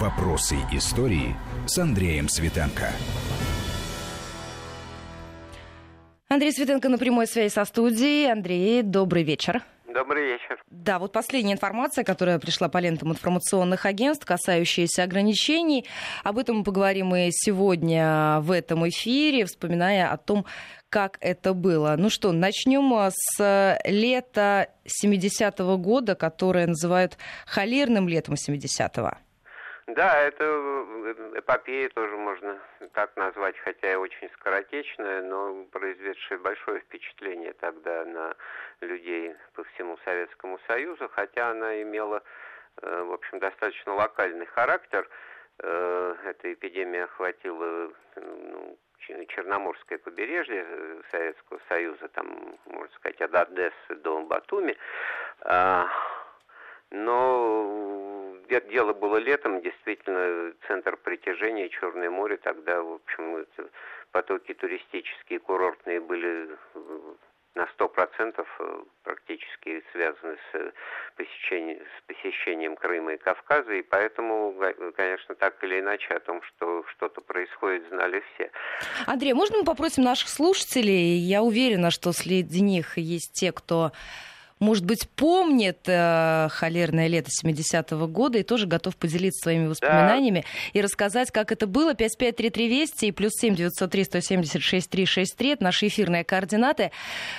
[0.00, 2.88] Вопросы истории с Андреем Светенко.
[6.26, 8.32] Андрей Светенко на прямой связи со студией.
[8.32, 9.62] Андрей, добрый вечер.
[9.92, 10.58] Добрый вечер.
[10.70, 15.84] Да, вот последняя информация, которая пришла по лентам информационных агентств, касающаяся ограничений.
[16.24, 20.46] Об этом мы поговорим и сегодня в этом эфире, вспоминая о том,
[20.88, 21.94] как это было.
[21.98, 29.18] Ну что, начнем с лета 70-го года, которое называют холерным летом 70-го.
[29.94, 32.60] Да, это э, эпопея тоже можно
[32.92, 38.36] так назвать, хотя и очень скоротечная, но произведшая большое впечатление тогда на
[38.82, 42.22] людей по всему Советскому Союзу, хотя она имела,
[42.82, 45.08] э, в общем, достаточно локальный характер.
[45.58, 48.78] Э, эта эпидемия охватила ну,
[49.26, 50.66] Черноморское побережье
[51.10, 54.76] Советского Союза, там, можно сказать, от Одессы до Батуми.
[55.40, 55.88] А,
[56.90, 58.09] но
[58.58, 63.46] дело было летом, действительно, центр притяжения Черное море, тогда, в общем,
[64.10, 66.48] потоки туристические, курортные были
[67.54, 70.72] на сто процентов э, практически связаны с
[71.16, 74.54] посещением, с посещением Крыма и Кавказа, и поэтому,
[74.96, 78.50] конечно, так или иначе о том, что что-то происходит, знали все.
[79.06, 81.16] Андрей, можно мы попросим наших слушателей?
[81.18, 83.90] Я уверена, что среди них есть те, кто
[84.60, 90.78] может быть, помнит э, холерное лето 70-го года и тоже готов поделиться своими воспоминаниями да.
[90.78, 91.94] и рассказать, как это было.
[91.94, 96.90] 5533 Вести и плюс 7 903 176 363 это наши эфирные координаты.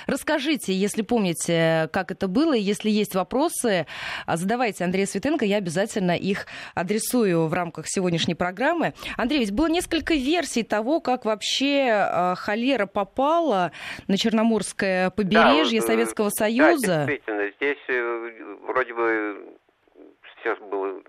[0.06, 3.86] Расскажите, если помните, как это было, и если есть вопросы,
[4.26, 8.94] а, задавайте Андрею Светенко, я обязательно их адресую в рамках сегодняшней программы.
[9.16, 13.70] Андрей, ведь было несколько версий того, как вообще э, холера попала
[14.08, 17.04] на Черноморское побережье да, Советского Союза.
[17.06, 19.58] Да, действительно, здесь э, вроде бы
[20.36, 21.02] все было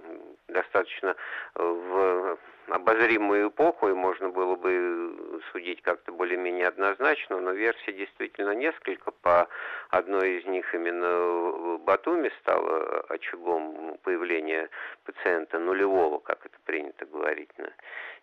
[0.48, 1.16] достаточно
[1.56, 8.52] э, в обозримую эпоху, и можно было бы судить как-то более-менее однозначно, но версий действительно
[8.52, 9.12] несколько.
[9.12, 9.48] По
[9.90, 14.70] одной из них именно Батуми стало очагом появления
[15.06, 17.72] пациента нулевого, как это принято говорить на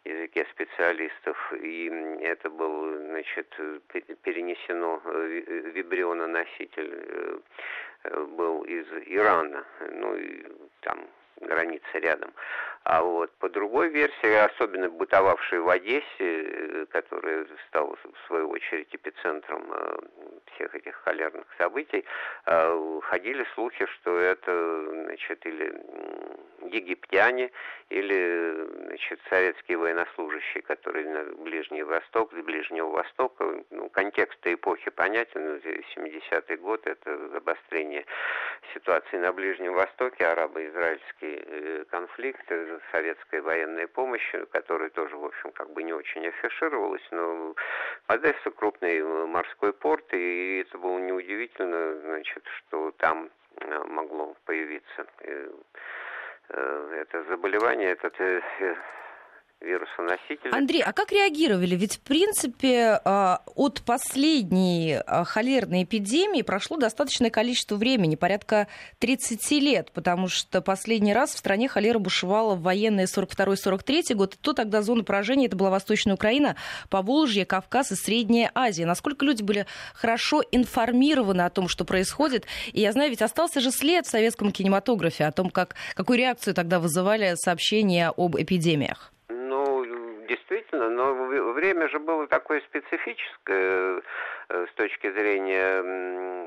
[0.04, 1.52] языке специалистов.
[1.60, 1.88] И
[2.22, 3.54] это был, значит,
[4.22, 7.42] перенесено э, вибриононоситель
[8.04, 10.46] э, был из Ирана, ну и
[10.80, 11.06] там
[11.40, 12.32] граница рядом.
[12.84, 18.88] А вот по другой версии, особенно бытовавшей в Одессе, э, которая стала в свою очередь
[18.94, 19.98] эпицентром э,
[20.54, 22.04] всех этих холерных событий,
[22.46, 25.74] э, ходили слухи, что это значит, или
[26.72, 27.50] египтяне,
[27.90, 35.60] или значит, советские военнослужащие, которые на Ближний Восток, с Ближнего Востока, ну, контекст эпохи понятен,
[35.96, 38.06] 70-й год, это обострение
[38.72, 42.50] ситуации на Ближнем Востоке, арабо-израильский конфликт,
[42.92, 47.54] советской военной помощи, которая тоже, в общем, как бы не очень афишировалась, но
[48.06, 53.30] Одесса крупный морской порт, и это было неудивительно, значит, что там
[53.60, 55.50] э, могло появиться э,
[56.48, 58.14] э, это заболевание, этот
[59.60, 60.56] вирусоносителя.
[60.56, 61.76] Андрей, а как реагировали?
[61.76, 69.50] Ведь, в принципе, а, от последней а, холерной эпидемии прошло достаточное количество времени, порядка 30
[69.60, 74.38] лет, потому что последний раз в стране холера бушевала в военные 42-43 год.
[74.40, 76.56] То тогда зона поражения это была Восточная Украина,
[76.88, 78.86] Поволжье, Кавказ и Средняя Азия.
[78.86, 82.46] Насколько люди были хорошо информированы о том, что происходит?
[82.72, 86.54] И я знаю, ведь остался же след в советском кинематографе о том, как, какую реакцию
[86.54, 89.12] тогда вызывали сообщения об эпидемиях
[90.30, 91.12] действительно, но
[91.52, 94.00] время же было такое специфическое
[94.50, 95.82] с точки зрения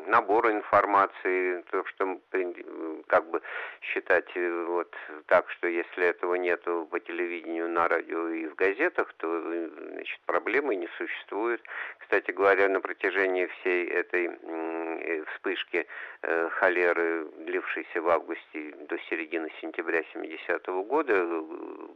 [0.08, 2.20] набора информации, то, что
[3.08, 3.42] как бы
[3.82, 4.94] считать э, вот
[5.28, 9.42] так, что если этого нету по телевидению, на радио и в газетах, то
[9.94, 11.62] значит, проблемы не существует.
[12.00, 15.88] Кстати говоря, на протяжении всей этой э, вспышки
[16.52, 21.44] холеры, длившейся в августе до середины сентября 70-го года,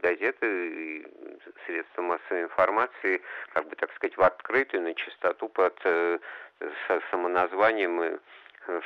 [0.02, 1.06] газеты и
[1.64, 3.22] средства массовой информации,
[3.54, 5.80] как бы так сказать, в открытую, на чистоту под
[6.60, 8.18] э, самоназванием и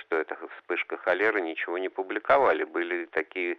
[0.00, 2.64] что это вспышка холеры, ничего не публиковали.
[2.64, 3.56] Были такие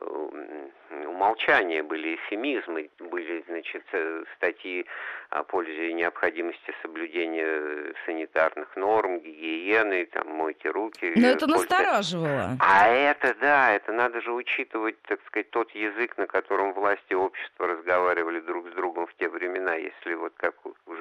[0.00, 0.68] э,
[1.06, 4.86] умолчания, были эфемизмы, были, значит, э, статьи
[5.30, 11.12] о пользе и необходимости соблюдения санитарных норм, гигиены, там, мойте руки.
[11.16, 11.58] Но это пользы.
[11.58, 12.56] настораживало.
[12.60, 17.14] А это, да, это надо же учитывать, так сказать, тот язык, на котором власти и
[17.14, 19.74] общество разговаривали друг с другом в те времена.
[19.74, 20.54] Если вот как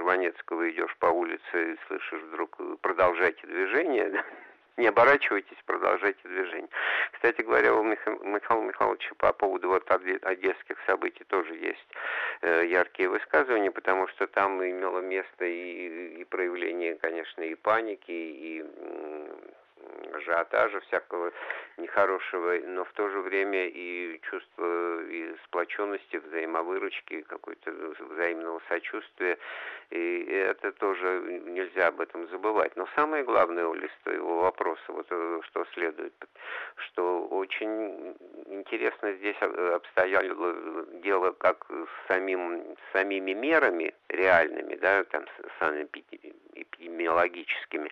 [0.03, 4.23] Жванецкого идешь по улице и слышишь вдруг «продолжайте движение»,
[4.77, 6.69] не оборачивайтесь, продолжайте движение.
[7.13, 11.87] Кстати говоря, у Михаила Михайловича по поводу вот одесских событий тоже есть
[12.41, 18.65] э, яркие высказывания, потому что там имело место и, и проявление, конечно, и паники, и
[20.13, 21.31] ажиотажа всякого
[21.77, 29.39] нехорошего, но в то же время и чувство и сплоченности, взаимовыручки, какой-то взаимного сочувствия.
[29.89, 32.75] И это тоже нельзя об этом забывать.
[32.75, 36.13] Но самое главное у листа его вопроса, вот э, что следует,
[36.75, 38.15] что очень
[38.47, 45.25] интересно здесь обстояло дело как с самим, самими мерами реальными, да, там,
[45.59, 47.89] санэпидемиологическими,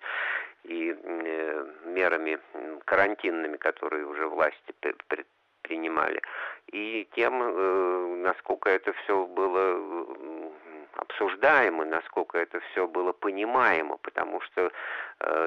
[0.64, 2.38] и э, мерами
[2.84, 4.74] карантинными, которые уже власти
[5.08, 6.20] предпринимали,
[6.68, 10.52] и тем, э, насколько это все было
[10.94, 14.70] обсуждаемо, насколько это все было понимаемо, потому что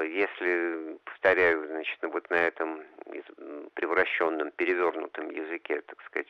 [0.04, 2.82] если, повторяю, значит, вот на этом
[3.74, 6.28] превращенном, перевернутом языке, так сказать,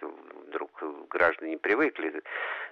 [0.49, 0.71] вдруг
[1.09, 2.23] граждане привыкли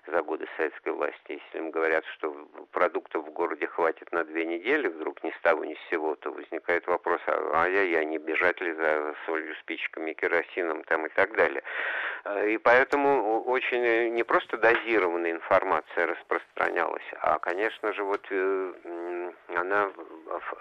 [0.06, 2.30] за годы советской власти, если им говорят, что
[2.72, 6.30] продуктов в городе хватит на две недели, вдруг ни с того ни с сего, то
[6.30, 11.62] возникает вопрос, а ай-яй-яй, не бежать ли за солью, спичками, керосином там и так далее.
[12.24, 19.90] Э, и поэтому очень не просто дозированная информация распространялась, а, конечно же, вот э, она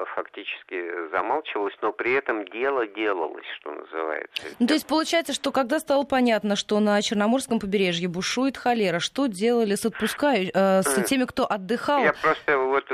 [0.06, 4.44] фактически замалчивалась, но при этом дело делалось, что называется.
[4.60, 9.28] Ну, то есть получается, что когда стало понятно, что на Черноморском побережье бушует холера, что
[9.28, 12.04] делали с отпускающими, э, с теми, кто отдыхал?
[12.04, 12.86] Я просто вот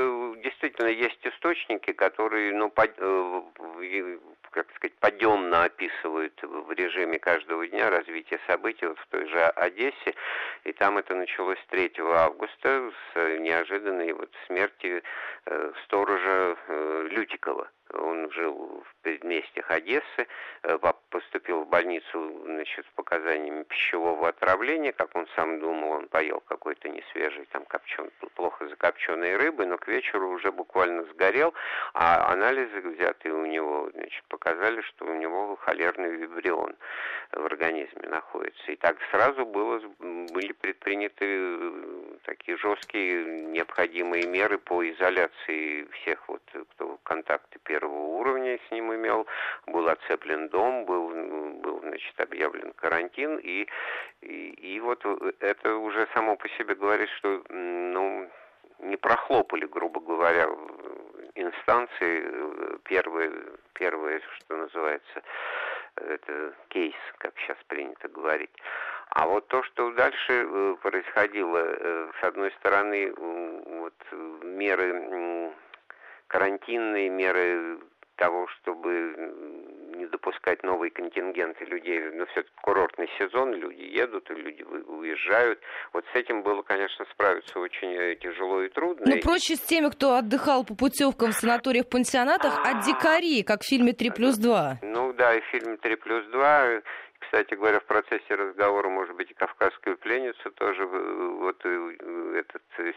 [0.42, 2.96] действительно есть источники, которые, ну, под,
[4.50, 10.14] как сказать, подъемно описывают в режиме каждого дня развитие событий вот в той же Одессе.
[10.64, 15.02] И там это началось 3 августа с неожиданной вот смерти
[15.46, 17.68] э, сторожа э, Лютикова.
[17.94, 20.26] Он жил в предместьях Одессы,
[20.62, 20.78] э,
[21.10, 26.88] поступил в больницу значит, с показаниями пищевого отравления, как он сам думал, он поел какой-то
[26.88, 31.54] несвежий, там копчен, плохо закопченной рыбы, но к вечеру уже буквально сгорел,
[31.94, 36.76] а анализы, взятые у него, значит, показали, что у него холерный вибрион
[37.32, 38.72] в организме находится.
[38.72, 46.42] И так сразу было, были предприняты э, такие жесткие необходимые меры по изоляции всех, вот,
[46.70, 49.26] кто контакты первого уровня с ним имел,
[49.66, 51.08] был оцеплен дом, был,
[51.60, 53.66] был значит, объявлен карантин, и,
[54.22, 55.04] и, и вот
[55.40, 58.28] это уже само по себе говорит, что ну,
[58.80, 60.48] не прохлопали, грубо говоря,
[61.34, 63.32] инстанции первые,
[63.74, 65.22] первые, что называется,
[65.96, 68.50] это кейс, как сейчас принято говорить.
[69.10, 73.94] А вот то, что дальше э, происходило, э, с одной стороны, вот
[74.42, 75.52] меры
[76.30, 77.78] карантинные, меры
[78.16, 78.90] того, чтобы
[79.96, 82.00] не допускать новые контингенты людей.
[82.12, 85.58] Но все-таки курортный сезон, люди едут, и люди уезжают.
[85.92, 89.06] Вот с этим было, конечно, справиться очень э, тяжело и трудно.
[89.06, 93.66] Ну, проще с теми, кто отдыхал по путевкам в санаториях, пансионатах, а дикари, как в
[93.66, 94.78] фильме «Три плюс два».
[94.82, 96.82] Ну да, и в фильме «Три плюс два»
[97.20, 102.92] кстати говоря, в процессе разговора, может быть, и «Кавказскую пленницу» тоже, вот э, этот э,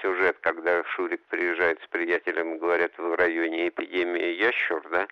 [0.00, 5.06] сюжет, когда Шурик приезжает с приятелем и говорят, в районе эпидемии ящур, да,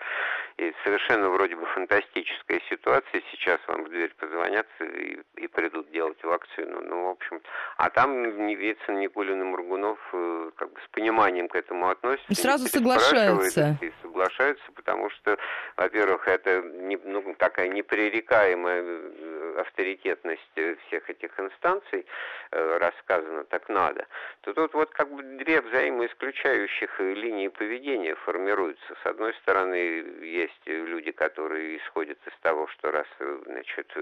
[0.56, 6.22] и совершенно вроде бы фантастическая ситуация, сейчас вам в дверь позвонят и, и придут делать
[6.22, 7.40] вакцину, ну, в общем,
[7.78, 11.88] а там ни Вицин, ни Гулин, ни Мургунов э, как бы с пониманием к этому
[11.88, 12.32] относятся.
[12.32, 13.76] И сразу соглашаются.
[13.80, 15.36] И соглашаются, потому что,
[15.76, 20.42] во-первых, это не, ну, такая непререкаемая непререкаемая э, авторитетность
[20.86, 22.06] всех этих инстанций
[22.50, 24.06] э, рассказана так надо,
[24.42, 28.96] то тут вот как бы две взаимоисключающих линии поведения формируются.
[29.02, 29.76] С одной стороны,
[30.22, 33.06] есть люди, которые исходят из того, что раз,
[33.46, 33.92] значит,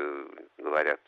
[0.59, 1.01] говорят,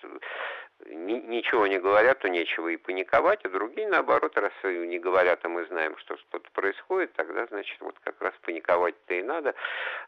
[0.87, 5.65] ничего не говорят, то нечего и паниковать, а другие, наоборот, раз не говорят, а мы
[5.67, 9.55] знаем, что что-то происходит, тогда, значит, вот как раз паниковать-то и надо.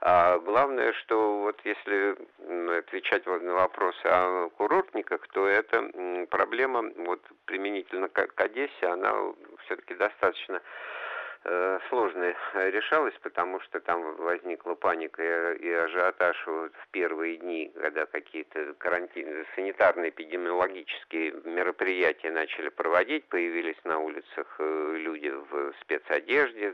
[0.01, 2.17] А главное, что вот если
[2.79, 9.13] отвечать на вопросы о курортниках, то эта проблема вот применительно к Одессе, она
[9.65, 10.61] все-таки достаточно
[11.89, 19.45] сложно решалось, потому что там возникла паника и ажиотаж в первые дни, когда какие-то карантин,
[19.57, 26.73] санитарно-эпидемиологические мероприятия начали проводить, появились на улицах э, люди в спецодежде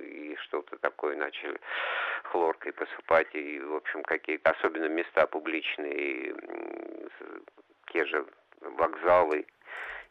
[0.00, 1.58] и что-то такое начали
[2.24, 6.34] хлоркой посыпать, и, в общем, какие-то, особенно места публичные,
[7.92, 8.24] те же
[8.60, 9.46] вокзалы,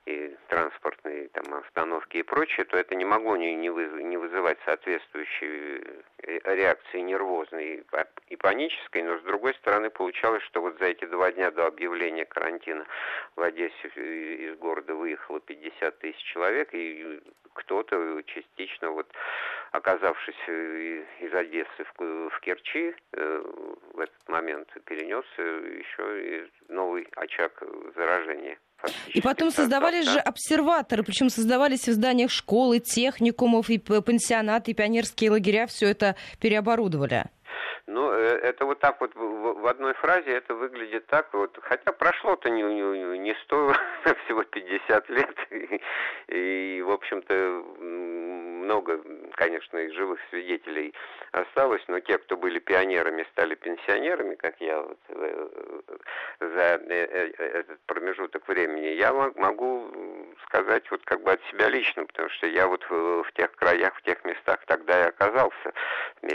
[0.06, 4.60] и транспортные там, остановки и прочее, то это не могло не, не, выз, не вызывать
[4.66, 7.84] соответствующей э, реакции нервозной
[8.28, 12.26] и панической, но с другой стороны получалось, что вот за эти два дня до объявления
[12.26, 12.86] карантина
[13.36, 17.22] в Одессе из города выехало 50 тысяч человек, и
[17.54, 19.08] кто-то частично, вот,
[19.72, 23.44] оказавшись из Одессы в, в Керчи, э,
[23.94, 27.64] в этот момент перенес еще новый очаг
[27.96, 28.60] заражения.
[29.14, 30.12] И потом создавались да?
[30.14, 36.16] же обсерваторы, причем создавались в зданиях школы, техникумов, и пансионаты, и пионерские лагеря, все это
[36.40, 37.26] переоборудовали.
[37.88, 42.50] Ну, э, это вот так вот в одной фразе это выглядит так вот, хотя прошло-то
[42.50, 43.74] не, не, не 100,
[44.26, 47.34] всего 50 лет, и, и в общем-то,
[47.80, 49.00] много,
[49.36, 50.94] конечно, и живых свидетелей
[51.32, 55.50] осталось, но те, кто были пионерами, стали пенсионерами, как я вот, э,
[56.40, 59.92] за э, этот промежуток времени, я могу
[60.46, 63.96] сказать вот как бы от себя лично, потому что я вот в, в тех краях,
[63.96, 65.74] в тех местах тогда и оказался.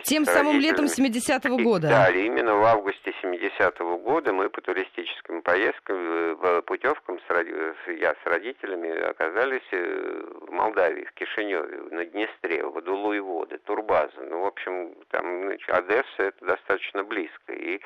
[0.04, 1.88] Тем самым летом 70-го года.
[1.88, 5.97] Да, именно в августе 70-го года мы по туристическим поездкам,
[6.42, 13.59] э, путевкам с, я с родителями оказались в Молдавии, в Кишиневе, на Днестре, в Адулуеводы,
[13.59, 14.21] Турбаза.
[14.28, 17.52] Ну, в общем, там значит, Одесса это достаточно близко.
[17.52, 17.80] И,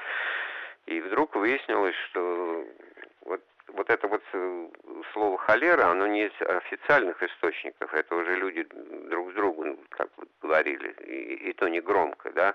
[0.87, 2.65] и вдруг выяснилось, что
[3.75, 4.69] вот это вот э,
[5.13, 8.67] слово холера, оно не из официальных источников, это уже люди
[9.09, 12.55] друг с другом, как вы говорили, и, и то не громко, да,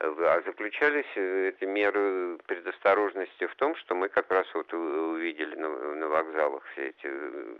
[0.00, 5.68] а заключались э, эти меры предосторожности в том, что мы как раз вот увидели на,
[5.68, 7.56] на вокзалах все эти э,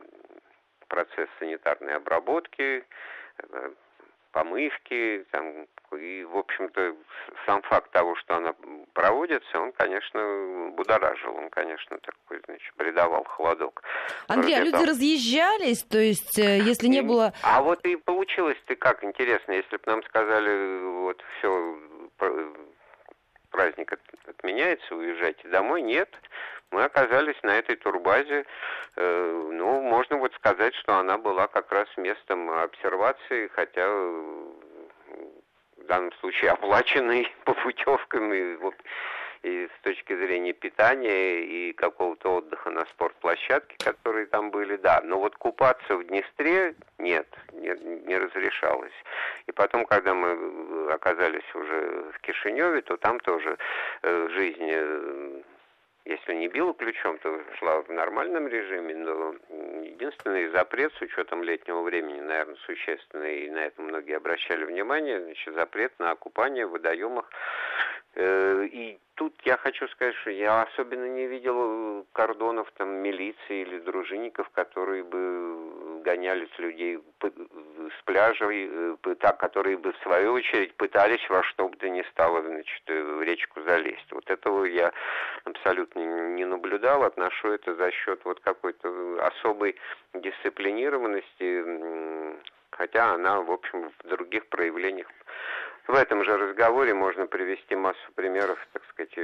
[0.89, 2.85] процессы санитарной обработки,
[4.33, 6.95] помывки, там, и, в общем-то,
[7.47, 8.55] сам факт того, что она
[8.93, 13.83] проводится, он, конечно, будоражил, он, конечно, такой, значит, придавал холодок.
[14.29, 17.33] Андрей, а люди разъезжались, то есть, э, если не было...
[17.43, 21.79] А вот и получилось ты как, интересно, если бы нам сказали, вот, все,
[23.51, 26.09] праздник отменяется, уезжайте домой, нет,
[26.71, 28.45] мы оказались на этой турбазе.
[28.97, 34.45] Э, ну, можно вот сказать, что она была как раз местом обсервации, хотя э,
[35.79, 38.75] в данном случае оплаченной по путевкам и, вот,
[39.43, 45.01] и с точки зрения питания и какого-то отдыха на спортплощадке, которые там были, да.
[45.03, 47.71] Но вот купаться в Днестре нет, не,
[48.07, 48.93] не разрешалось.
[49.47, 53.57] И потом, когда мы оказались уже в Кишиневе, то там тоже
[54.03, 55.43] э, жизнь э,
[56.09, 59.35] если не била ключом, то шла в нормальном режиме, но
[59.85, 65.55] единственный запрет с учетом летнего времени, наверное, существенный, и на это многие обращали внимание, значит,
[65.55, 67.31] запрет на окупание в водоемах.
[68.19, 73.79] Э, и тут я хочу сказать, что я особенно не видел кордонов там милиции или
[73.79, 80.75] дружинников, которые бы гоняли с людей с пляжей, э, так, которые бы в свою очередь
[80.75, 84.11] пытались во что бы то ни стало значит, в речку залезть.
[84.11, 84.93] Вот этого я
[85.45, 86.01] абсолютно
[86.35, 89.77] не наблюдал, отношу это за счет вот какой-то особой
[90.15, 91.65] дисциплинированности,
[92.71, 95.07] хотя она, в общем, в других проявлениях
[95.89, 99.23] в этом же разговоре можно привести массу примеров, так сказать, э,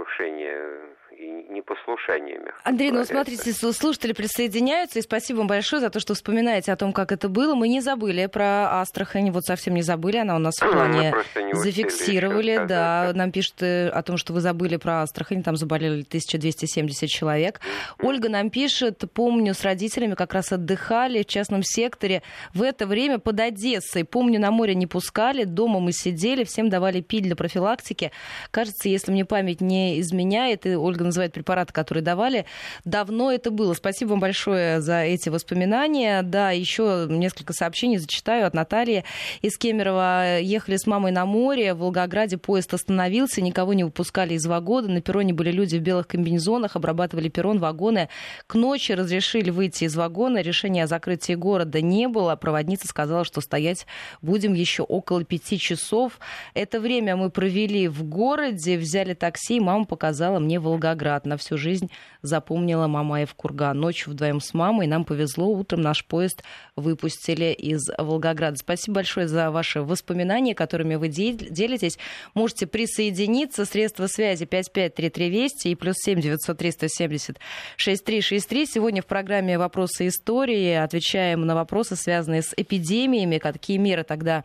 [0.00, 0.90] нарушения
[1.20, 2.52] и непослушаниями.
[2.64, 6.92] Андрей, ну смотрите, слушатели присоединяются, и спасибо вам большое за то, что вспоминаете о том,
[6.92, 7.54] как это было.
[7.54, 11.14] Мы не забыли про Астрахань, вот совсем не забыли, она у нас в плане
[11.52, 17.08] зафиксировали, да, нам пишут э, о том, что вы забыли про Астрахань, там заболели 1270
[17.08, 17.60] человек.
[18.00, 22.22] Ольга нам пишет, помню, с родителями как раз отдыхали в частном секторе
[22.54, 24.04] в это время под Одессой.
[24.04, 28.12] Помню, на море не пускали, дома мы сидели, всем давали пить для профилактики.
[28.50, 32.44] Кажется, если мне память не изменяет, и Ольга называет препараты, которые давали.
[32.84, 33.74] Давно это было.
[33.74, 36.22] Спасибо вам большое за эти воспоминания.
[36.22, 39.04] Да, еще несколько сообщений зачитаю от Натальи
[39.42, 40.38] из Кемерово.
[40.40, 44.88] Ехали с мамой на море, в Волгограде поезд остановился, никого не выпускали из вагона.
[44.88, 48.08] На перроне были люди в белых комбинезонах, обрабатывали перрон, вагоны.
[48.46, 50.42] К ночи разрешили выйти из вагона.
[50.42, 52.36] Решения о закрытии города не было.
[52.36, 53.86] Проводница сказала, что стоять
[54.22, 56.18] будем еще около пяти часов.
[56.54, 61.26] Это время мы провели в городе, взяли такси, и мама показала мне Волгоград.
[61.26, 61.90] На всю жизнь
[62.22, 63.78] запомнила Мамаев курган.
[63.80, 65.46] Ночью вдвоем с мамой нам повезло.
[65.48, 66.42] Утром наш поезд
[66.76, 68.56] выпустили из Волгограда.
[68.56, 71.98] Спасибо большое за ваши воспоминания, которыми вы делитесь.
[72.34, 73.64] Можете присоединиться.
[73.64, 77.38] Средства связи 553320 и плюс 7 903 170
[77.76, 78.66] 6363.
[78.66, 84.44] Сегодня в программе «Вопросы истории» отвечаем на вопросы, связанные с эпидемиями, какие меры тогда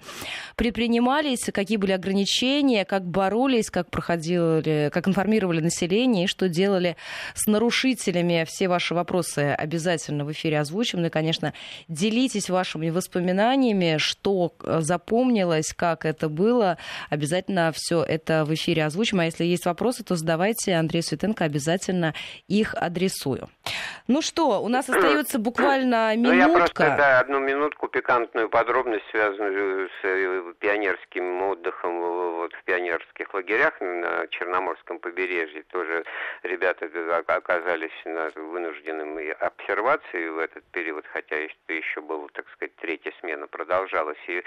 [0.55, 6.95] предпринимались, какие были ограничения, как боролись, как проходили, как информировали население и что делали
[7.33, 8.45] с нарушителями.
[8.47, 11.01] Все ваши вопросы обязательно в эфире озвучим.
[11.01, 11.53] Ну и, конечно,
[11.87, 16.77] делитесь вашими воспоминаниями, что запомнилось, как это было.
[17.09, 19.19] Обязательно все это в эфире озвучим.
[19.19, 20.73] А если есть вопросы, то задавайте.
[20.75, 22.13] Андрей Светенко обязательно
[22.47, 23.49] их адресую.
[24.07, 26.35] Ну что, у нас остается буквально минутка.
[26.35, 32.63] Ну, я просто, да, одну минутку пикантную подробность, связанную с э, пионерским отдыхом вот в
[32.65, 35.14] пионерских лагерях на Черноморском побережье.
[35.71, 36.03] Тоже
[36.43, 36.87] ребята
[37.35, 44.17] оказались на вынужденном обсервации в этот период, хотя еще была, так сказать, третья смена продолжалась.
[44.27, 44.43] И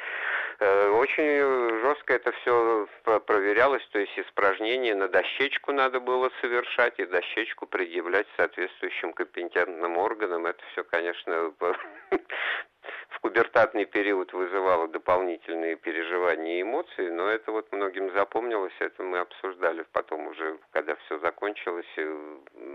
[0.60, 2.86] э, очень жестко это все
[3.26, 10.46] проверялось, то есть испражнения на дощечку надо было совершать и дощечку предъявлять соответствующим компетентным органам.
[10.46, 11.52] Это все, конечно,
[13.28, 19.84] пубертатный период вызывало дополнительные переживания и эмоции, но это вот многим запомнилось, это мы обсуждали
[19.92, 21.86] потом уже, когда все закончилось,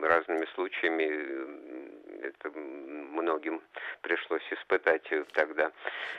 [0.03, 1.72] разными случаями
[2.23, 2.49] это
[3.13, 3.61] многим
[4.01, 5.03] пришлось испытать
[5.33, 5.71] тогда.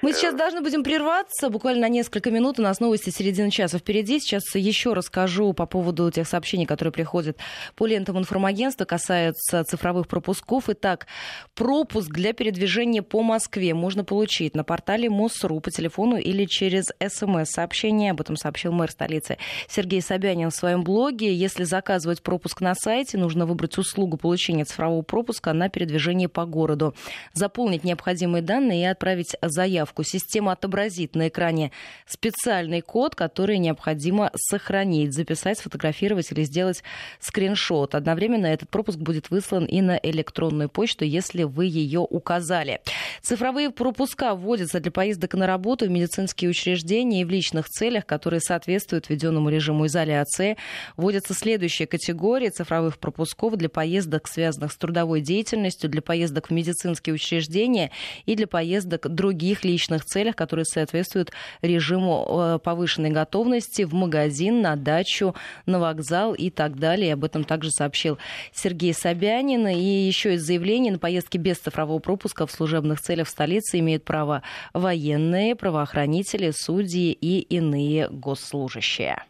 [0.02, 2.58] Мы сейчас э, должны будем прерваться буквально на несколько минут.
[2.58, 4.20] У нас новости середины часа впереди.
[4.20, 7.38] Сейчас еще расскажу по поводу тех сообщений, которые приходят
[7.75, 10.68] по лентам информагентства, касаются цифровых пропусков.
[10.68, 11.06] Итак,
[11.54, 18.12] пропуск для передвижения по Москве можно получить на портале МОСРУ по телефону или через СМС-сообщение.
[18.12, 21.34] Об этом сообщил мэр столицы Сергей Собянин в своем блоге.
[21.34, 26.45] Если заказывать пропуск на сайте, нужно выбрать услугу получения цифрового пропуска на передвижение передвижения по
[26.45, 26.95] городу.
[27.33, 30.03] Заполнить необходимые данные и отправить заявку.
[30.03, 31.71] Система отобразит на экране
[32.07, 36.83] специальный код, который необходимо сохранить, записать, сфотографировать или сделать
[37.21, 37.95] скриншот.
[37.95, 42.81] Одновременно этот пропуск будет выслан и на электронную почту, если вы ее указали.
[43.23, 48.41] Цифровые пропуска вводятся для поездок на работу в медицинские учреждения и в личных целях, которые
[48.41, 50.57] соответствуют введенному режиму изоляции.
[50.97, 56.50] Вводятся следующие категории цифровых пропусков для поездок, связанных с трудовой деятельностью, полностью для поездок в
[56.50, 57.91] медицинские учреждения
[58.26, 64.76] и для поездок других личных целях, которые соответствуют режиму э, повышенной готовности в магазин, на
[64.76, 65.35] дачу,
[65.67, 67.14] на вокзал и так далее.
[67.14, 68.19] Об этом также сообщил
[68.53, 69.67] Сергей Собянин.
[69.69, 74.04] И еще из заявлений на поездки без цифрового пропуска в служебных целях в столице имеют
[74.04, 79.25] право военные, правоохранители, судьи и иные госслужащие.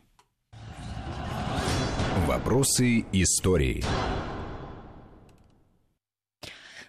[2.27, 3.85] Вопросы истории.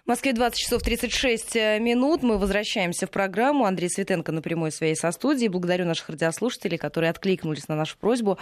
[0.06, 2.22] В Москве 20 часов 36 э, минут.
[2.22, 3.64] Мы возвращаемся в программу.
[3.64, 5.48] Андрей Светенко на прямой связи со студией.
[5.48, 8.38] Благодарю наших радиослушателей, которые откликнулись на нашу просьбу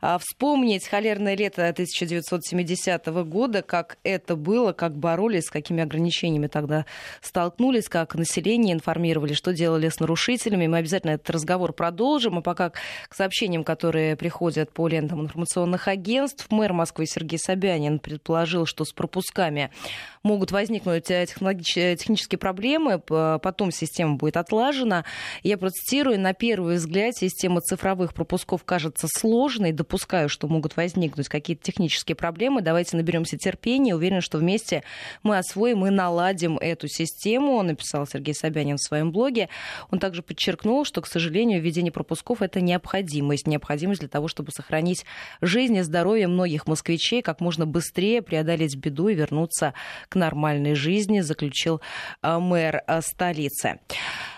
[0.00, 6.86] а, вспомнить холерное лето 1970 года, как это было, как боролись, с какими ограничениями тогда
[7.20, 10.68] столкнулись, как население информировали, что делали с нарушителями.
[10.68, 12.38] Мы обязательно этот разговор продолжим.
[12.38, 18.66] А пока к сообщениям, которые приходят по лентам информационных агентств, мэр Москвы Сергей Собянин предположил,
[18.66, 19.72] что с пропусками
[20.22, 25.04] могут возникнуть технические проблемы, потом система будет отлажена.
[25.42, 31.62] Я процитирую, на первый взгляд система цифровых пропусков кажется сложной, допускаю, что могут возникнуть какие-то
[31.62, 32.60] технические проблемы.
[32.60, 34.82] Давайте наберемся терпения, уверен, что вместе
[35.22, 39.48] мы освоим и наладим эту систему, написал Сергей Собянин в своем блоге.
[39.90, 45.04] Он также подчеркнул, что, к сожалению, введение пропусков это необходимость, необходимость для того, чтобы сохранить
[45.40, 49.74] жизнь и здоровье многих москвичей, как можно быстрее преодолеть беду и вернуться
[50.08, 51.80] к нормальной жизни, заключил
[52.22, 53.80] э, мэр э, столицы.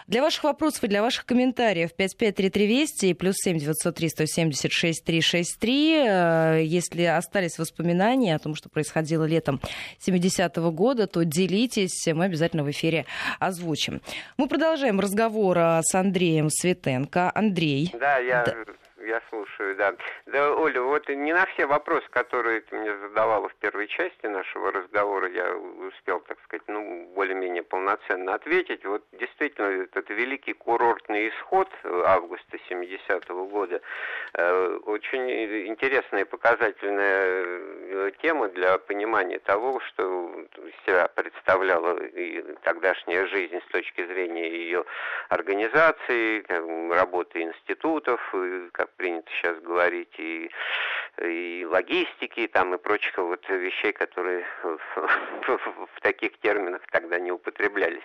[0.07, 6.67] Для ваших вопросов и для ваших комментариев 553320 и плюс 7 903 176 363.
[6.67, 9.61] Если остались воспоминания о том, что происходило летом
[10.05, 13.07] 70-го года, то делитесь, мы обязательно в эфире
[13.39, 14.03] озвучим.
[14.37, 17.31] Мы продолжаем разговор э, с Андреем Светенко.
[17.33, 17.95] Андрей.
[17.99, 18.55] Да, я да
[19.03, 19.95] я слушаю, да.
[20.27, 24.73] Да, Оля, вот не на все вопросы, которые ты мне задавала в первой части нашего
[24.73, 28.85] разговора, я успел, так сказать, ну, более-менее полноценно ответить.
[28.85, 33.81] Вот действительно, этот великий курортный исход августа 70-го года,
[34.35, 35.31] э, очень
[35.69, 40.47] интересная и показательная э, тема для понимания того, что
[40.87, 44.85] себя представляла и тогдашняя жизнь с точки зрения ее
[45.29, 46.45] организации,
[46.93, 48.21] работы институтов,
[48.73, 50.51] как принято сейчас говорить, и,
[51.23, 58.03] и логистики, там, и прочих вот вещей, которые в, таких терминах тогда не употреблялись.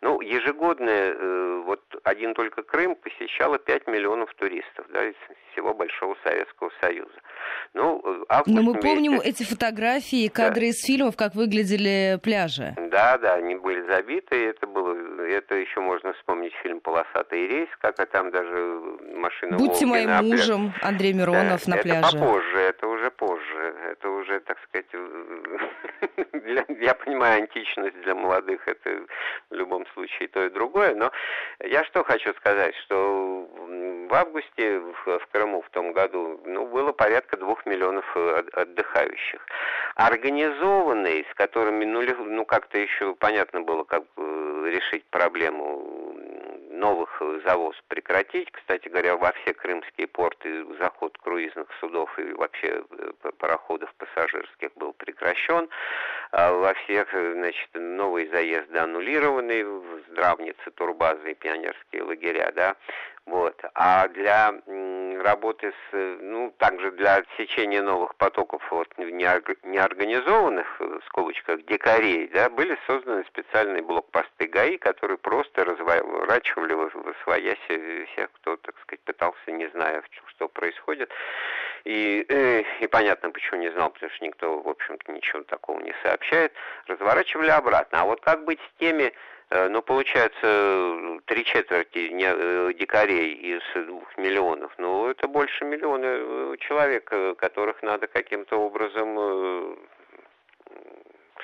[0.00, 5.14] Ну, ежегодно э, вот один только Крым посещало 5 миллионов туристов, да, из
[5.52, 7.14] всего Большого Советского Союза.
[7.74, 8.82] Ну, август Но мы месяц...
[8.82, 10.66] помним эти фотографии, кадры да.
[10.68, 12.74] из фильмов, как выглядели пляжи.
[12.90, 17.98] Да, да, они были забиты, это было, это еще можно вспомнить фильм «Полосатый рейс», как
[17.98, 18.80] а там даже
[19.14, 22.18] машина Будьте моим мужем, Андрей Миронов да, на пляже.
[22.18, 23.74] попозже, это уже позже.
[23.90, 24.86] Это уже, так сказать,
[26.80, 29.06] я понимаю, античность для молодых это
[29.50, 31.10] в любом случае то и другое, но
[31.60, 33.48] я что хочу сказать, что
[34.08, 39.44] в августе в, в Крыму в том году ну, было порядка двух миллионов отдыхающих.
[39.94, 46.01] Организованные, с которыми ну, ну как-то еще понятно было, как решить проблему
[46.72, 48.50] новых завоз прекратить.
[48.50, 54.92] Кстати говоря, во все крымские порты заход круизных судов и вообще э, пароходов пассажирских был
[54.94, 55.68] прекращен.
[56.32, 59.64] А во всех, значит, новые заезды аннулированы,
[60.08, 62.76] здравницы, турбазы и пионерские лагеря, да.
[63.26, 63.56] Вот.
[63.74, 64.52] А для
[65.22, 72.76] работы с, ну, также для отсечения новых потоков вот, неорганизованных, в скобочках, дикарей, да, были
[72.86, 79.68] созданы специальные блокпосты ГАИ, которые просто разворачивали в свояси всех, кто, так сказать, пытался, не
[79.68, 81.08] зная, что происходит.
[81.84, 85.94] И, э, и понятно, почему не знал, потому что никто, в общем-то, ничего такого не
[86.02, 86.52] сообщает,
[86.88, 88.00] разворачивали обратно.
[88.00, 94.16] А вот как быть с теми Э, ну, получается, три четверти э, дикарей из двух
[94.16, 94.72] миллионов.
[94.78, 99.76] Ну, это больше миллиона э, человек, которых надо каким-то образом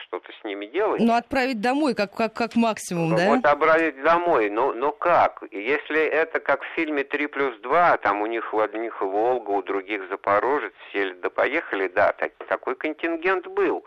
[0.08, 1.00] что-то с ними делать.
[1.00, 3.26] Ну, отправить домой, как, как, как максимум, да?
[3.26, 5.42] Вот отправить домой, но, но как?
[5.50, 9.62] Если это как в фильме «Три плюс два», там у них у одних Волга, у
[9.62, 13.84] других Запорожец, сели да поехали, да, так, такой контингент был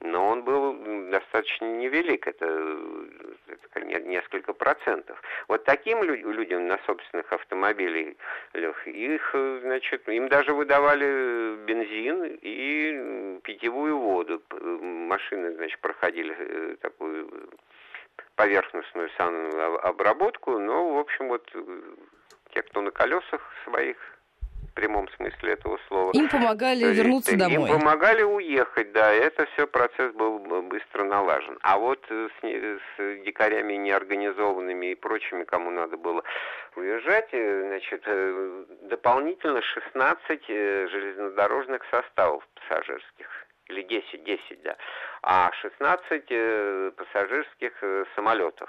[0.00, 2.46] но он был достаточно невелик, это,
[3.48, 5.20] это несколько процентов.
[5.48, 8.16] Вот таким людям на собственных автомобилях,
[8.86, 14.42] их, значит, им даже выдавали бензин и питьевую воду.
[14.50, 17.50] Машины, значит, проходили э, такую
[18.36, 19.10] поверхностную
[19.86, 21.50] обработку, но, в общем, вот
[22.52, 23.96] те, кто на колесах своих
[24.74, 26.10] прямом смысле этого слова.
[26.12, 27.70] Им помогали есть, вернуться домой.
[27.70, 31.58] Им помогали уехать, да, это все процесс был быстро налажен.
[31.62, 36.22] А вот с, с дикарями неорганизованными и прочими, кому надо было
[36.76, 43.28] уезжать, э, значит, э, дополнительно 16 э, железнодорожных составов пассажирских
[43.68, 44.76] или 10, 10, да,
[45.22, 47.72] а 16 пассажирских
[48.14, 48.68] самолетов,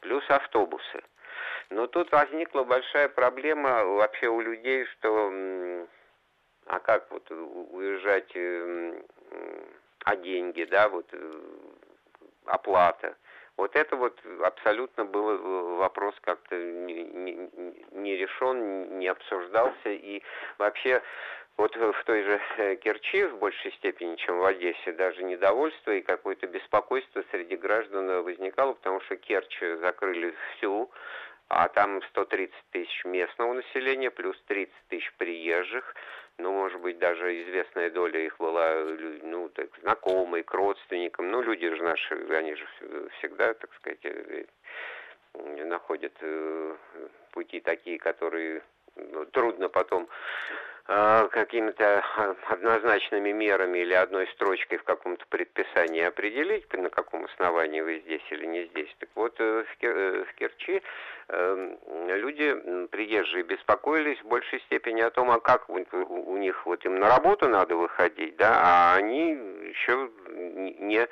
[0.00, 1.02] плюс автобусы.
[1.70, 5.30] Но тут возникла большая проблема вообще у людей, что
[6.66, 8.32] а как вот уезжать,
[10.04, 11.40] а деньги, да, вот э,
[12.46, 13.16] оплата.
[13.56, 17.50] Вот это вот абсолютно был вопрос как-то не, не,
[17.92, 19.90] не решен, не обсуждался.
[19.90, 20.22] И
[20.58, 21.02] вообще
[21.56, 26.00] вот в той же э, Керчи в большей степени, чем в Одессе, даже недовольство и
[26.00, 30.90] какое-то беспокойство среди граждан возникало, потому что Керчь закрыли всю,
[31.54, 35.94] а там 130 тысяч местного населения, плюс 30 тысяч приезжих,
[36.38, 38.74] ну, может быть, даже известная доля их была,
[39.22, 42.66] ну, так, знакомые, к родственникам, ну, люди же наши, они же
[43.18, 44.46] всегда, так сказать, э,
[45.34, 46.76] находят э,
[47.32, 48.62] пути такие, которые
[48.96, 50.08] ну, трудно потом
[50.86, 58.00] какими-то а, однозначными мерами или одной строчкой в каком-то предписании определить, на каком основании вы
[58.00, 58.94] здесь или не здесь.
[58.98, 60.82] Так вот, э, в э, Керчи
[61.28, 66.98] эм, люди, приезжие, беспокоились в большей степени о том, а как у них вот им
[66.98, 71.08] на работу надо выходить, да, а они еще не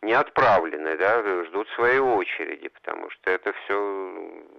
[0.00, 3.74] не отправлены, да, ждут своей очереди, потому что это все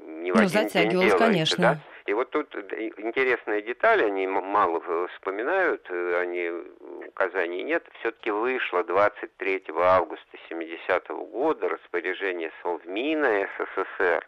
[0.06, 1.58] не в ну, один день делается, конечно.
[1.58, 1.78] Да?
[2.10, 6.50] И вот тут интересная деталь, они мало вспоминают, э, они
[7.08, 7.88] указаний нет.
[8.00, 14.26] Все-таки вышло 23 августа 70 -го года распоряжение Совмина СССР,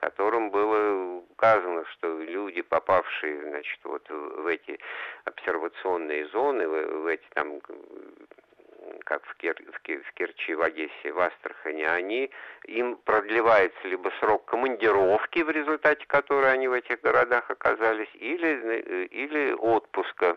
[0.00, 4.78] которым было указано, что люди, попавшие, значит, вот в эти
[5.24, 7.60] обсервационные зоны, в, в эти там
[9.04, 12.30] как в, Кер, в, Кер, в Керчи, в Одессе, в Астрахани, они,
[12.64, 19.04] им продлевается либо срок командировки, в результате которой они в этих городах оказались, или, э,
[19.06, 20.36] или отпуска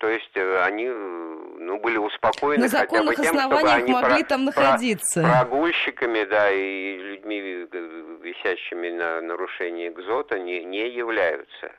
[0.00, 4.22] то есть э, они э, ну, были успокоены На хотя бы тем, чтобы они могли
[4.22, 5.20] про, там находиться.
[5.20, 11.70] Про, прогульщиками, да, и людьми, э, висящими на нарушении экзота, не, не являются.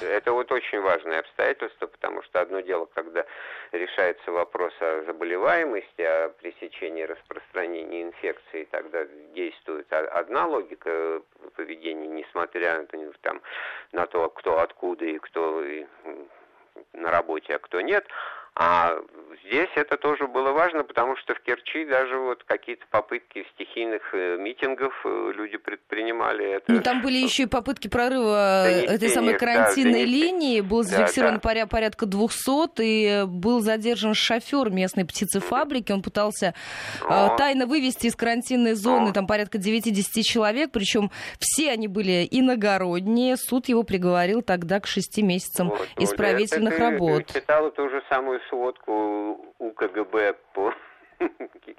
[0.00, 3.26] Это вот очень важное обстоятельство, потому что одно дело, когда
[3.72, 11.20] решается вопрос о заболеваемости, о пресечении распространения инфекции, тогда действует одна логика
[11.56, 12.86] поведения, несмотря
[13.20, 13.42] там,
[13.92, 15.62] на то, кто откуда и кто
[16.92, 18.06] на работе, а кто нет.
[18.58, 18.96] А
[19.44, 24.38] здесь это тоже было важно, потому что в Керчи даже вот какие-то попытки стихийных э,
[24.38, 26.56] митингов э, люди предпринимали.
[26.56, 26.72] Это...
[26.72, 30.60] Ну, там были еще и попытки прорыва Донесение, этой самой карантинной да, линии.
[30.62, 31.66] Был зафиксирован да, да.
[31.66, 35.92] порядка 200, и был задержан шофер местной птицефабрики.
[35.92, 36.54] Он пытался
[37.02, 37.36] О.
[37.36, 39.12] тайно вывести из карантинной зоны О.
[39.12, 43.36] там порядка 9-10 человек, причем все они были иногородние.
[43.36, 47.24] Суд его приговорил тогда к 6 месяцам вот, исправительных это, работ.
[47.28, 50.72] Я читала ту же самую сводку у КГБ по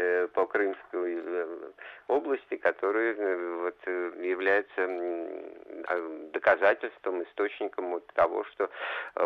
[0.00, 1.70] Э, по Крымской э,
[2.08, 3.76] области, который э, вот,
[4.22, 4.88] является
[5.86, 8.70] а, доказательством, источником вот того, что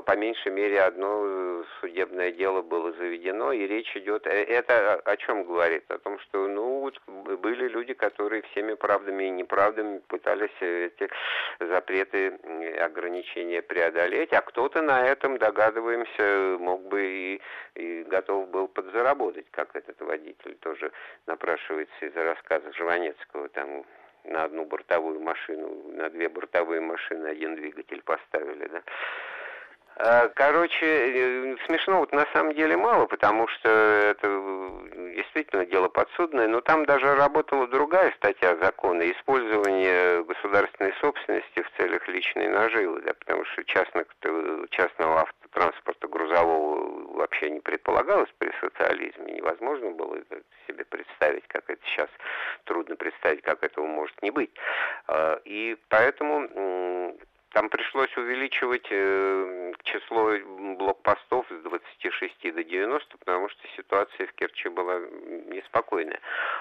[0.04, 4.26] по меньшей мере одно судебное дело было заведено, и речь идет...
[4.26, 5.84] Это о чем говорит?
[5.90, 7.00] О том, что ну, вот,
[7.40, 11.08] были люди, которые всеми правдами и неправдами пытались эти
[11.60, 12.38] запреты,
[12.80, 17.40] ограничения преодолеть, а кто-то на этом, догадываемся, мог бы и,
[17.74, 20.90] и готов был подзаработать, как этот водитель тоже
[21.26, 23.84] напрашивается из-за рассказа Жванецкого, там
[24.24, 28.82] на одну бортовую машину, на две бортовые машины один двигатель поставили, да.
[29.96, 34.28] А, короче, э, смешно вот на самом деле мало, потому что это
[35.14, 42.08] действительно дело подсудное, но там даже работала другая статья закона, использование государственной собственности в целях
[42.08, 44.06] личной наживы, да, потому что частных,
[44.70, 50.18] частного автотранспорта грузового вообще не предполагалось при социализме, невозможно было
[50.66, 52.08] себе представить, как это сейчас,
[52.64, 54.50] трудно представить, как этого может не быть.
[55.06, 57.14] А, и поэтому
[57.52, 60.32] там пришлось увеличивать э, число
[60.76, 66.20] блокпостов с 26 до 90, потому что ситуация в Керчи была неспокойная.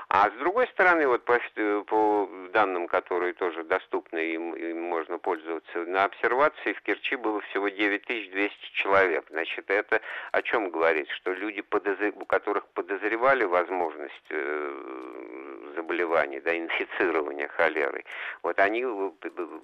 [0.10, 1.40] А с другой стороны, вот по,
[1.88, 7.70] по данным, которые тоже доступны, им, им можно пользоваться, на обсервации в Керчи было всего
[7.70, 9.26] 9200 человек.
[9.30, 10.02] Значит, это
[10.32, 11.10] о чем говорит?
[11.12, 12.12] Что люди, подозр...
[12.16, 18.06] у которых подозревали возможность э, заболевания, да, инфицирования холерой,
[18.44, 19.12] вот они э,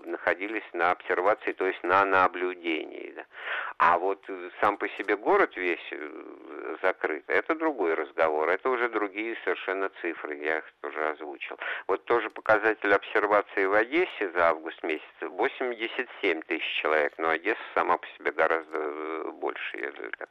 [0.05, 3.13] находились на обсервации то есть на наблюдении.
[3.15, 3.25] Да.
[3.77, 4.25] А вот
[4.61, 10.35] сам по себе город весь э, закрыт, это другой разговор, это уже другие совершенно цифры,
[10.37, 11.57] я их тоже озвучил.
[11.87, 17.97] Вот тоже показатель обсервации в Одессе за август месяц 87 тысяч человек, но Одесса сама
[17.97, 20.29] по себе гораздо э, больше, я так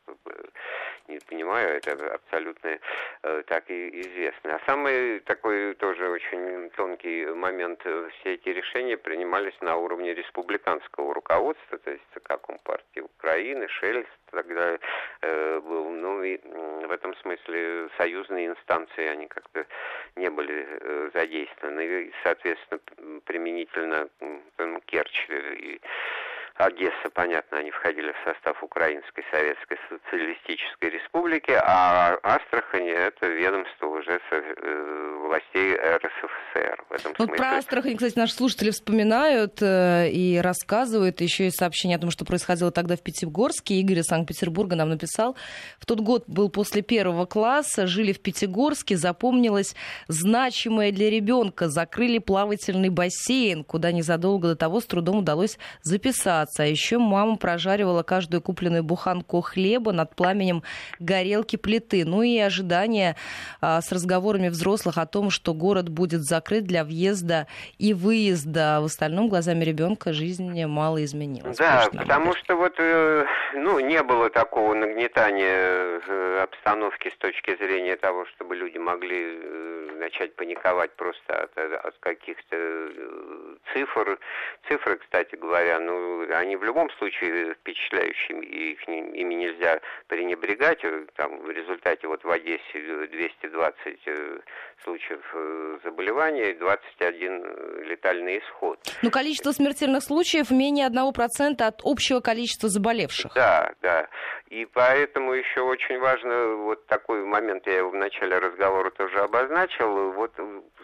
[1.08, 2.78] не понимаю, это абсолютно
[3.22, 4.56] э, так и известно.
[4.56, 11.78] А самый такой тоже очень тонкий момент, все эти решения принимались на уровне республиканского руководства,
[11.78, 14.78] то есть ЦК Компартии Украины, Шельц тогда
[15.22, 15.90] э, был.
[15.90, 16.38] Ну и
[16.86, 19.66] в этом смысле союзные инстанции, они как-то
[20.16, 21.80] не были э, задействованы.
[21.80, 22.80] И, соответственно,
[23.24, 25.80] применительно э, Керчь и
[26.58, 34.18] Одесса, понятно, они входили в состав Украинской Советской Социалистической Республики, а Астрахань это ведомство уже
[34.30, 36.84] э, властей РСФСР.
[36.88, 41.98] В этом вот про Астрахань, кстати, наши слушатели вспоминают э, и рассказывают еще и сообщение
[41.98, 43.74] о том, что происходило тогда в Пятигорске.
[43.74, 45.36] Игорь из Санкт-Петербурга нам написал.
[45.78, 49.76] В тот год был после первого класса, жили в Пятигорске, запомнилось
[50.08, 51.68] значимое для ребенка.
[51.68, 58.02] Закрыли плавательный бассейн, куда незадолго до того с трудом удалось записаться А еще мама прожаривала
[58.02, 60.62] каждую купленную буханку хлеба над пламенем
[60.98, 62.04] горелки плиты.
[62.04, 63.16] Ну и ожидание
[63.60, 67.46] а, с разговорами взрослых о том, что город будет закрыт для въезда
[67.78, 68.78] и выезда.
[68.80, 71.56] В остальном глазами ребенка жизнь мало изменилась.
[71.56, 77.96] Да, потому что вот э, ну, не было такого нагнетания э, обстановки с точки зрения
[77.96, 82.56] того, чтобы люди могли э, начать паниковать просто от, от каких-то
[83.72, 84.18] цифр.
[84.68, 90.82] Цифры, кстати говоря, ну, они в любом случае впечатляющие, и их, ими нельзя пренебрегать.
[91.14, 94.38] Там в результате вот в Одессе 220 э,
[94.84, 98.78] случаев э, заболевания, 21 летальный исход.
[99.02, 103.32] Но количество смертельных случаев менее 1% от общего количества заболевших.
[103.34, 104.08] Да, да.
[104.48, 110.32] И поэтому еще очень важно, вот такой момент, я в начале разговора тоже обозначил, вот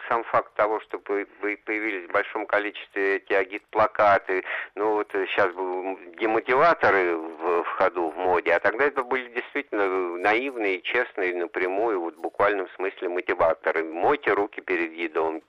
[0.09, 4.43] сам факт того, что появились в большом количестве эти агит-плакаты,
[4.75, 9.87] ну вот сейчас был демотиваторы в, в ходу, в моде, а тогда это были действительно
[10.19, 13.82] наивные, честные, напрямую, вот в буквальном смысле мотиваторы.
[13.83, 15.42] Мойте руки перед едой,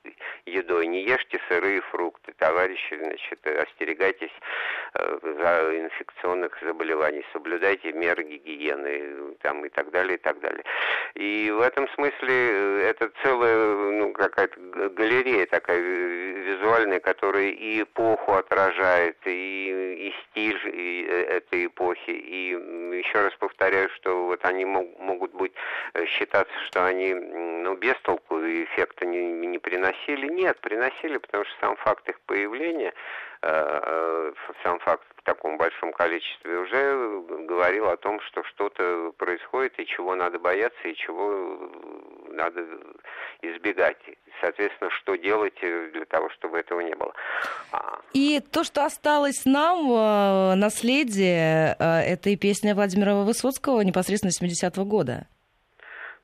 [0.45, 4.31] едой не ешьте сырые фрукты, товарищи, значит, остерегайтесь
[4.95, 10.63] э, за инфекционных заболеваний, соблюдайте меры гигиены там, и так далее, и так далее.
[11.15, 18.33] И в этом смысле э, это целая ну, какая-то галерея такая визуальная, которая и эпоху
[18.33, 22.11] отражает, и, и стиль и, этой эпохи.
[22.11, 22.49] И
[22.97, 25.53] еще раз повторяю, что вот они мог, могут быть
[26.07, 30.27] считаться, что они ну, без толку эффекта не, не приносили.
[30.31, 32.93] Нет, приносили, потому что сам факт их появления
[34.63, 40.15] сам факт в таком большом количестве уже говорил о том, что что-то происходит и чего
[40.15, 41.69] надо бояться и чего
[42.29, 42.61] надо
[43.41, 43.97] избегать.
[44.41, 47.13] Соответственно, что делать для того, чтобы этого не было.
[47.71, 47.99] А.
[48.13, 54.85] И то, что осталось нам, э, наследие, э, это и песня Владимира Высоцкого непосредственно 70-го
[54.85, 55.27] года.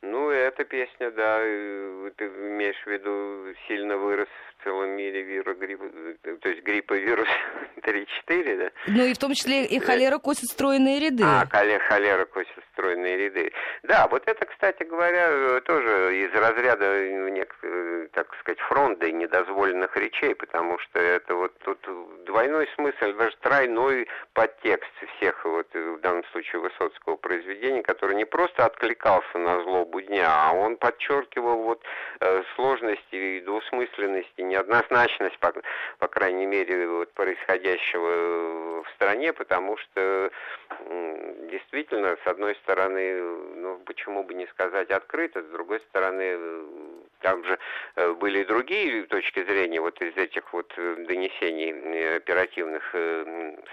[0.02, 4.30] Ну, эта песня, да, ты имеешь в виду, сильно вырос
[4.63, 5.86] целом мире вирус гриппа,
[6.41, 7.28] то есть гриппа вирус
[7.78, 8.72] 3-4, да?
[8.88, 11.24] Ну и в том числе и холера косит стройные ряды.
[11.24, 11.45] А,
[11.88, 13.52] холера косит стройные ряды.
[13.84, 20.78] Да, вот это, кстати говоря, тоже из разряда, так сказать, фронта и недозволенных речей, потому
[20.80, 21.80] что это вот тут
[22.26, 28.65] двойной смысл, даже тройной подтекст всех, вот в данном случае Высоцкого произведения, который не просто
[28.65, 31.82] откликался на злобу дня, а он подчеркивал вот
[32.19, 35.54] э, сложности и двусмысленности неоднозначность, по,
[36.00, 40.32] по крайней мере, вот, происходящего в стране, потому что
[41.50, 43.22] действительно, с одной стороны,
[43.56, 46.38] ну, почему бы не сказать открыто, с другой стороны,
[47.22, 47.58] там же
[47.96, 52.96] э, были и другие точки зрения вот из этих вот э, донесений э, оперативных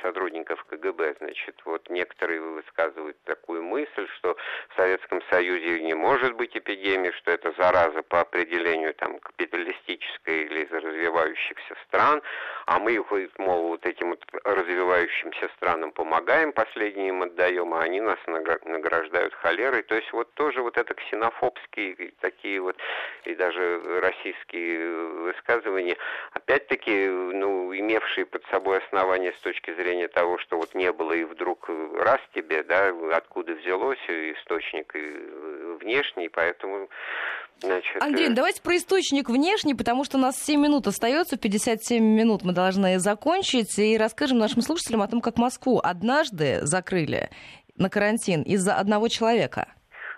[0.02, 1.16] сотрудников КГБ.
[1.18, 4.36] Значит, вот некоторые высказывают такую мысль, что
[4.68, 10.65] в Советском Союзе не может быть эпидемии, что это зараза по определению там капиталистической или
[10.66, 12.22] из развивающихся стран,
[12.66, 13.04] а мы,
[13.38, 19.82] мол, вот этим вот развивающимся странам помогаем, последние им отдаем, а они нас награждают холерой.
[19.82, 22.76] То есть вот тоже вот это ксенофобские такие вот
[23.24, 25.96] и даже российские высказывания,
[26.32, 31.24] опять-таки, ну, имевшие под собой основания с точки зрения того, что вот не было и
[31.24, 34.92] вдруг раз тебе, да, откуда взялось источник
[35.80, 36.88] внешний, поэтому
[37.60, 38.34] Значит, Андрей, э...
[38.34, 42.98] давайте про источник внешний, потому что у нас 7 минут остается, 57 минут мы должны
[42.98, 47.30] закончить, и расскажем нашим слушателям о том, как Москву однажды закрыли
[47.76, 49.72] на карантин из-за одного человека.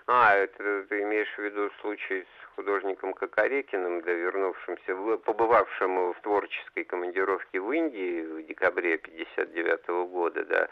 [0.07, 6.83] А, это ты имеешь в виду случай с художником Кокорекиным, да, вернувшимся, побывавшим в творческой
[6.83, 10.67] командировке в Индии в декабре 59 -го года, да,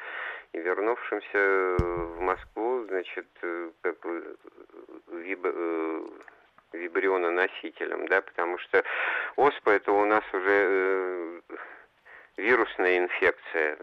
[0.53, 3.97] и вернувшимся в Москву, значит, э, как
[5.11, 6.01] виб э,
[6.77, 8.83] вибриононосителем, да, потому что
[9.35, 11.41] оспа это у нас уже э,
[12.37, 13.77] вирусная инфекция.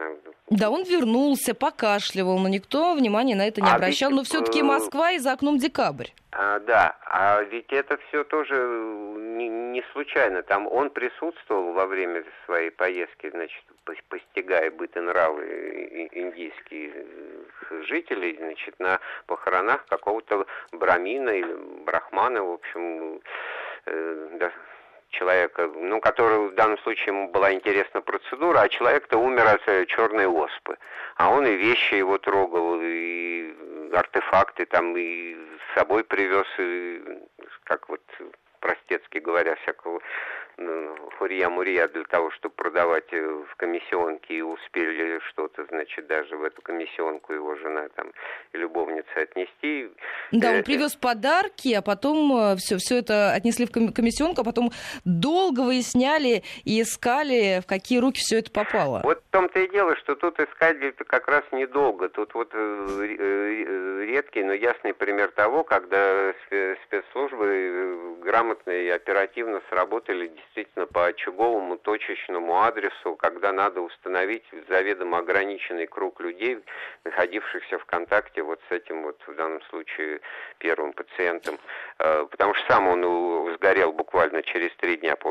[0.50, 4.11] Да, он вернулся, покашливал, но никто внимания на это не а обращал.
[4.11, 6.09] Ведь, но все-таки э, Москва и за окном декабрь.
[6.33, 10.42] А, да, а ведь это все тоже не, не случайно.
[10.42, 13.62] Там он присутствовал во время своей поездки, значит,
[14.09, 16.92] постигая быт и нравы индийских
[17.87, 23.20] жителей, значит, на похоронах какого-то брамина или брахмана, в общем,
[23.87, 24.53] э, да,
[25.11, 29.87] человека, ну, который в данном случае ему была интересна процедура, а человек-то умер от э,
[29.87, 30.77] черной оспы.
[31.16, 33.55] А он и вещи его трогал, и
[33.92, 37.03] артефакты там, и с собой привез, и,
[37.64, 38.03] как вот
[38.61, 40.01] простецки говоря, всякого
[41.19, 46.61] хурья-мурья для того, чтобы продавать э, в комиссионке, и успели что-то, значит, даже в эту
[46.62, 48.12] комиссионку его жена там
[48.53, 49.88] любовница отнести.
[50.33, 54.45] Да, он э, привез подарки, а потом все, э, все это отнесли в комиссионку, а
[54.45, 54.71] потом
[55.05, 59.01] долго выясняли и искали, в какие руки все это попало.
[59.05, 62.09] Вот в том-то и дело, что тут искали это как раз недолго.
[62.09, 66.35] Тут вот редкий, но ясный пример того, когда
[66.87, 75.87] спецслужбы грамотно и оперативно сработали действительно по очаговому точечному адресу, когда надо установить заведомо ограниченный
[75.87, 76.59] круг людей,
[77.04, 80.20] находившихся в контакте вот с этим вот в данном случае
[80.59, 81.59] первым пациентом,
[81.98, 85.30] э, потому что сам он сгорел буквально через три дня по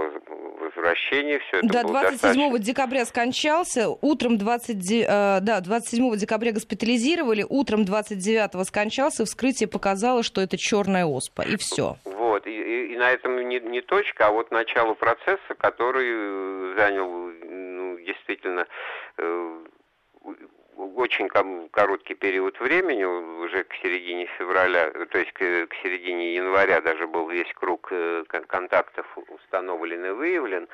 [0.60, 1.38] возвращении.
[1.38, 2.60] Все это да, 27 достаточно...
[2.60, 10.42] декабря скончался, утром 20, э, да, 27 декабря госпитализировали, утром 29 скончался, вскрытие показало, что
[10.42, 11.98] это черная оспа, и все.
[12.94, 18.68] И, на этом не, не точка, а вот начало процесса, который э, занял ну, действительно
[19.18, 19.60] э,
[20.76, 21.28] очень
[21.72, 27.30] короткий период времени, уже к середине февраля, то есть к, к середине января даже был
[27.30, 30.68] весь круг э, контактов установлен и выявлен.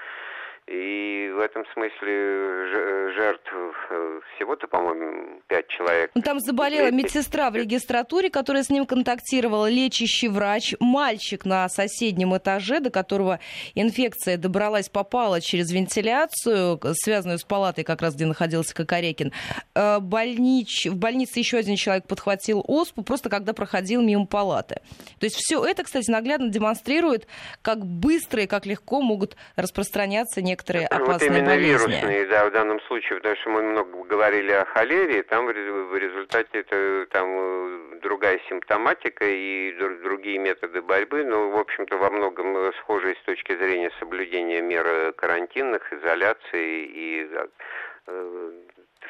[0.70, 3.52] И в этом смысле жертв
[3.90, 6.12] э, всего-то, по-моему, пять человек.
[6.14, 12.38] Ну, там заболела медсестра в регистратуре, которая с ним контактировала, лечащий врач, мальчик на соседнем
[12.38, 13.40] этаже, до которого
[13.74, 19.34] инфекция добралась, попала через вентиляцию, связанную с палатой, как раз где находился Кокорекин.
[19.74, 20.86] Э, больнич...
[20.86, 24.82] В больнице еще один человек подхватил оспу, просто когда проходил мимо палаты.
[25.20, 27.26] То есть все это, кстати, наглядно демонстрирует,
[27.64, 31.70] как быстро и как легко могут распространяться некоторые некоторые опасные вот именно болезни.
[31.70, 36.60] вирусные, да, в данном случае, потому что мы много говорили о холере, там в результате
[36.60, 43.16] это там э, другая симптоматика и другие методы борьбы, но, в общем-то, во многом схожие
[43.16, 47.30] с точки зрения соблюдения мер карантинных, изоляции и
[48.08, 48.52] э,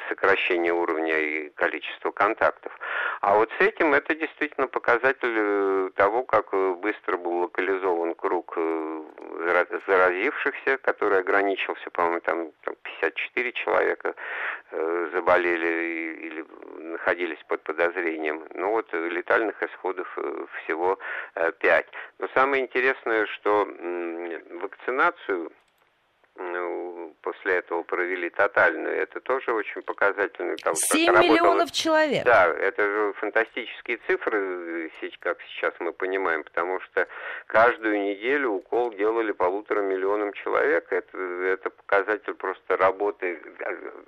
[0.07, 2.77] сокращение уровня и количества контактов.
[3.21, 8.53] А вот с этим это действительно показатель э, того, как э, быстро был локализован круг
[8.57, 9.03] э,
[9.87, 14.15] заразившихся, который ограничился, по-моему, там, там 54 человека
[15.13, 16.45] заболели или
[16.91, 18.45] находились под подозрением.
[18.53, 20.07] Ну вот летальных исходов
[20.63, 20.99] всего
[21.33, 21.87] 5.
[22.19, 23.67] Но самое интересное, что
[24.61, 25.51] вакцинацию
[27.21, 28.95] после этого провели тотальную.
[28.95, 30.55] Это тоже очень показательно.
[30.57, 32.23] Там, 7 миллионов человек.
[32.25, 37.07] Да, это же фантастические цифры, как сейчас мы понимаем, потому что
[37.47, 40.87] каждую неделю укол делали полутора миллионам человек.
[40.91, 43.41] Это, это показатель просто работы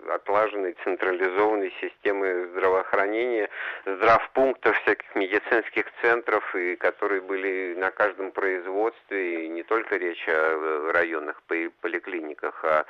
[0.10, 3.50] отлаженной централизованной системы здравоохранения,
[3.86, 10.92] здравпунктов, всяких медицинских центров, и которые были на каждом производстве, и не только речь о
[10.92, 12.86] районных поликлиниках, поликлиниках, а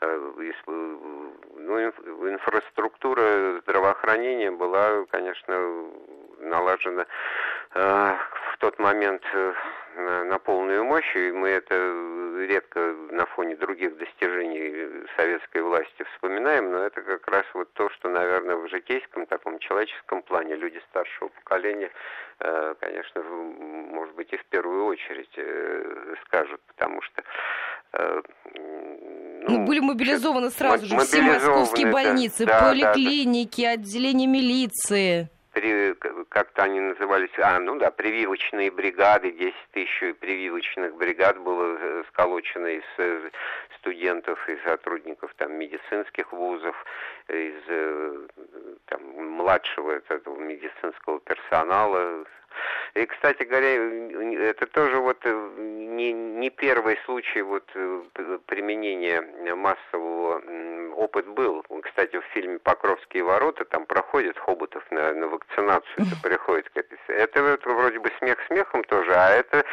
[0.00, 0.32] э,
[0.66, 1.80] ну,
[2.30, 5.90] инфраструктура здравоохранения была, конечно,
[6.38, 7.06] налажена
[7.74, 8.14] э,
[8.52, 9.52] в тот момент э,
[10.24, 11.74] на полную мощь, и мы это
[12.46, 12.80] редко
[13.10, 18.56] на фоне других достижений советской власти вспоминаем, но это как раз вот то, что, наверное,
[18.56, 21.90] в житейском таком человеческом плане люди старшего поколения,
[22.78, 25.32] конечно, может быть, и в первую очередь
[26.26, 27.22] скажут, потому что
[29.48, 33.72] ну, были мобилизованы сразу же все московские больницы, да, поликлиники, да, да.
[33.74, 35.28] отделения милиции.
[35.52, 35.94] При,
[36.28, 42.66] как-то они назывались, а, ну да, прививочные бригады, 10 тысяч прививочных бригад было э, сколочено
[42.66, 43.30] из э,
[43.78, 46.76] студентов и сотрудников там медицинских вузов,
[47.28, 48.26] из э,
[48.86, 49.00] там,
[49.36, 52.24] младшего этого медицинского персонала,
[52.94, 58.02] и, кстати говоря, это тоже вот э, не, не первый случай вот э,
[58.46, 59.20] применения
[59.54, 60.42] массового
[60.96, 61.64] опыт был.
[61.82, 66.70] Кстати, в фильме «Покровские ворота» там проходит Хоботов на, на вакцинацию, это приходит.
[66.74, 69.64] Это, это вроде бы смех смехом тоже, а это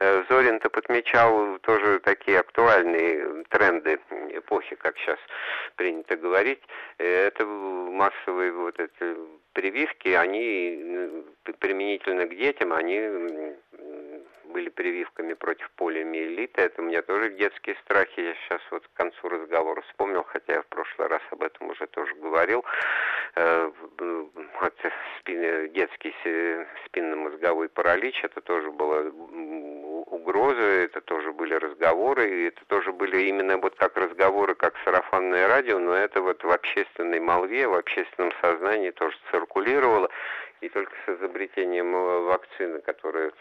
[0.00, 5.18] э, Зорин-то подмечал тоже такие актуальные тренды эпохи, как сейчас
[5.82, 6.62] принято говорить.
[6.98, 9.16] Это массовые вот эти
[9.52, 11.24] прививки, они
[11.58, 13.00] применительно к детям, они
[14.44, 16.62] были прививками против полиомиелита.
[16.62, 18.20] Это у меня тоже детские страхи.
[18.20, 21.86] Я сейчас вот к концу разговора вспомнил, хотя я в прошлый раз об этом уже
[21.88, 22.64] тоже говорил.
[23.34, 23.72] Э,
[25.74, 26.14] детский
[26.86, 29.02] спинномозговой паралич, это тоже была
[30.12, 35.48] угроза, это тоже были разговоры, и это тоже были именно вот как разговоры, как сарафанное
[35.48, 40.08] радио, но это вот в общественной молве, в общественном сознании тоже циркулировало.
[40.60, 41.92] И только с изобретением
[42.26, 43.32] вакцины, которая э,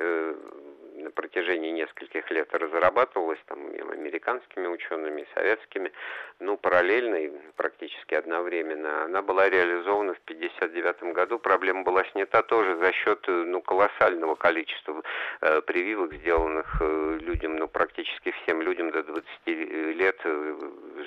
[0.00, 3.58] на протяжении нескольких лет разрабатывалась там
[3.92, 5.92] американскими учеными, и советскими,
[6.38, 9.04] ну, параллельно и практически одновременно.
[9.04, 11.38] Она была реализована в 1959 году.
[11.38, 15.02] Проблема была снята тоже за счет ну, колоссального количества
[15.40, 20.20] э, прививок, сделанных э, людям, ну, практически всем людям до 20 лет.
[20.24, 20.58] Э,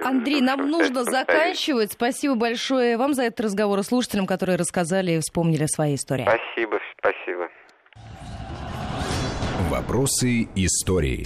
[0.02, 1.92] Андрей, нам нужно заканчивать.
[1.94, 6.24] Спасибо большое вам за этот разговор и слушателям, которые рассказали и вспомнили свои истории.
[6.24, 7.50] Спасибо, спасибо.
[9.74, 11.26] Вопросы истории.